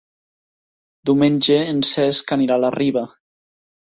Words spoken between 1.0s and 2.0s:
Diumenge en